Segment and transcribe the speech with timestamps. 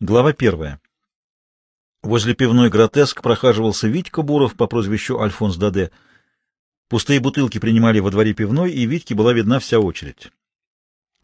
[0.00, 0.80] Глава первая.
[2.04, 5.90] Возле пивной «Гротеск» прохаживался Витька Буров по прозвищу Альфонс Даде.
[6.88, 10.30] Пустые бутылки принимали во дворе пивной, и Витьке была видна вся очередь.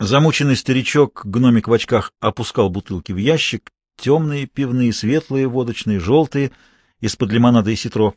[0.00, 6.50] Замученный старичок, гномик в очках, опускал бутылки в ящик, темные пивные, светлые, водочные, желтые,
[6.98, 8.14] из-под лимонада и ситро.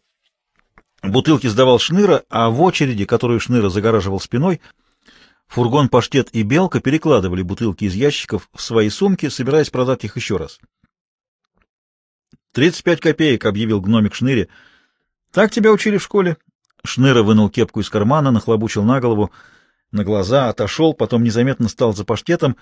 [1.03, 4.59] Бутылки сдавал Шныра, а в очереди, которую Шныра загораживал спиной,
[5.47, 10.37] фургон «Паштет» и «Белка» перекладывали бутылки из ящиков в свои сумки, собираясь продать их еще
[10.37, 10.59] раз.
[12.51, 14.49] «Тридцать пять копеек»,— объявил гномик Шныре.
[15.31, 16.37] «Так тебя учили в школе?»
[16.83, 19.31] Шныра вынул кепку из кармана, нахлобучил на голову,
[19.91, 22.57] на глаза, отошел, потом незаметно стал за паштетом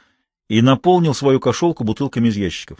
[0.48, 2.80] и наполнил свою кошелку бутылками из ящиков.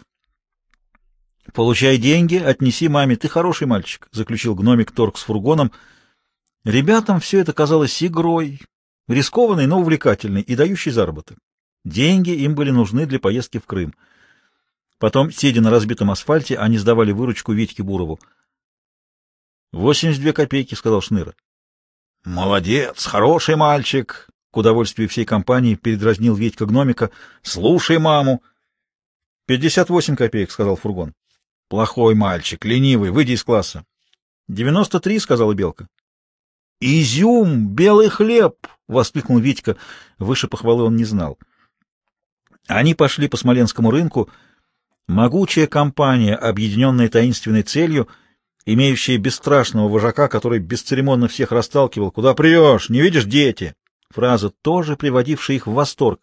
[1.52, 5.72] «Получай деньги, отнеси маме, ты хороший мальчик»,— заключил гномик торг с фургоном.
[6.64, 8.60] Ребятам все это казалось игрой,
[9.08, 11.38] рискованной, но увлекательной и дающей заработок.
[11.84, 13.94] Деньги им были нужны для поездки в Крым.
[14.98, 18.18] Потом, сидя на разбитом асфальте, они сдавали выручку Витьке Бурову.—
[19.72, 21.34] Восемьдесят две копейки,— сказал Шныра.—
[22.24, 27.10] Молодец, хороший мальчик!— к удовольствию всей компании передразнил Витька гномика.—
[27.42, 28.42] Слушай маму!—
[29.46, 31.14] Пятьдесят восемь копеек,— сказал фургон.—
[31.68, 33.84] Плохой мальчик, ленивый, выйди из класса.—
[34.48, 35.88] Девяносто три,— сказала Белка.—
[36.80, 39.76] Изюм, белый хлеб!— воскликнул Витька.
[40.18, 41.38] Выше похвалы он не знал.
[42.68, 44.28] Они пошли по Смоленскому рынку—
[45.08, 48.08] Могучая компания, объединенная таинственной целью,
[48.64, 52.10] имеющая бесстрашного вожака, который бесцеремонно всех расталкивал.
[52.10, 52.88] «Куда прешь?
[52.88, 53.74] Не видишь, дети?»
[54.10, 56.20] Фраза, тоже приводившая их в восторг.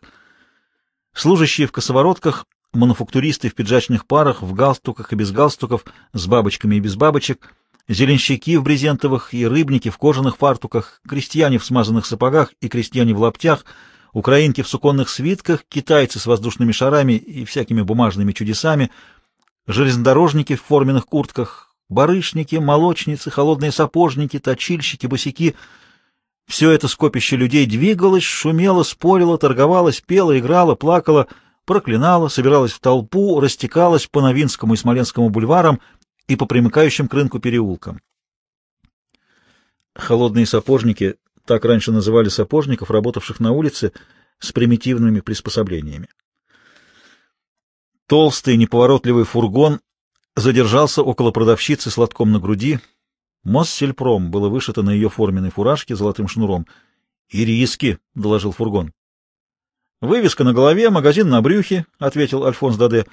[1.13, 6.79] Служащие в косоворотках, мануфактуристы в пиджачных парах, в галстуках и без галстуков, с бабочками и
[6.79, 7.53] без бабочек,
[7.87, 13.19] зеленщики в брезентовых и рыбники в кожаных фартуках, крестьяне в смазанных сапогах и крестьяне в
[13.19, 13.65] лаптях—
[14.13, 18.91] украинки в суконных свитках, китайцы с воздушными шарами и всякими бумажными чудесами,
[19.67, 25.55] железнодорожники в форменных куртках, барышники, молочницы, холодные сапожники, точильщики, босики.
[26.47, 31.27] Все это скопище людей двигалось, шумело, спорило, торговалось, пело, играло, плакало,
[31.65, 35.79] проклинало, собиралось в толпу, растекалось по Новинскому и Смоленскому бульварам
[36.27, 38.01] и по примыкающим к рынку переулкам.
[39.95, 43.91] Холодные сапожники так раньше называли сапожников, работавших на улице
[44.39, 46.07] с примитивными приспособлениями.
[48.07, 49.79] Толстый неповоротливый фургон
[50.35, 52.79] задержался около продавщицы с лотком на груди.
[53.43, 56.65] Моссельпром было вышито на ее форменной фуражке золотым шнуром.
[57.29, 58.93] «Ириски»,— доложил фургон.
[60.01, 63.05] «Вывеска на голове, магазин на брюхе»,— ответил Альфонс Даде.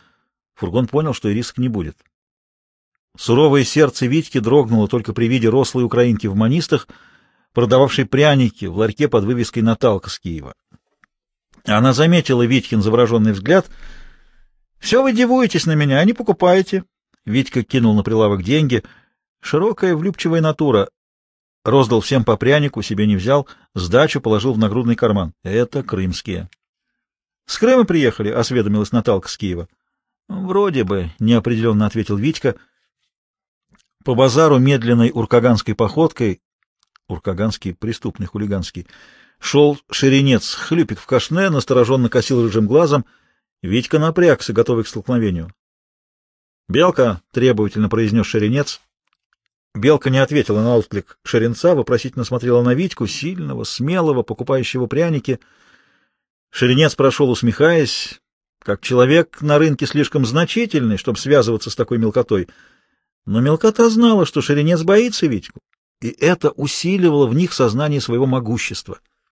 [0.54, 1.96] Фургон понял, что ириск не будет.
[3.16, 6.88] Суровое сердце Витьки дрогнуло только при виде рослой украинки в манистах—
[7.52, 10.54] продававшей пряники в ларьке под вывеской «Наталка» с Киева.
[11.64, 13.68] Она заметила Витькин завороженный взгляд.
[14.78, 16.84] «Все вы дивуетесь на меня, а не покупаете».
[17.26, 18.82] Витька кинул на прилавок деньги.
[19.42, 20.88] Широкая влюбчивая натура.
[21.64, 25.34] Роздал всем по прянику, себе не взял, сдачу положил в нагрудный карман.
[25.42, 26.48] Это крымские.—
[27.46, 29.68] С Крыма приехали?— осведомилась Наталка с Киева.—
[30.28, 32.54] Вроде бы,— неопределенно ответил Витька.
[34.04, 36.40] По базару медленной уркаганской походкой
[37.10, 38.86] уркаганский, преступный, хулиганский.
[39.38, 43.04] Шел ширинец, хлюпик в кашне, настороженно косил рыжим глазом.
[43.62, 45.52] Витька напрягся, готовый к столкновению.
[46.68, 48.80] «Белка!»— требовательно произнес ширинец.
[49.74, 55.40] Белка не ответила на отклик ширинца, вопросительно смотрела на Витьку, сильного, смелого, покупающего пряники.
[56.50, 58.20] Ширинец прошел, усмехаясь,
[58.62, 62.48] как человек на рынке слишком значительный, чтобы связываться с такой мелкотой.
[63.30, 65.60] Но мелкота знала, что ширинец боится Витьку
[66.00, 69.00] и это усиливало в них сознание своего могущества.